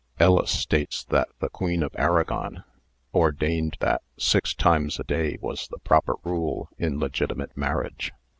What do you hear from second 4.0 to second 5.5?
six times a day